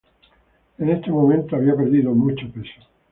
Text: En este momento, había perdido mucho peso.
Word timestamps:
En 0.79 0.89
este 0.89 1.11
momento, 1.11 1.55
había 1.55 1.75
perdido 1.75 2.09
mucho 2.15 2.51
peso. 2.51 2.87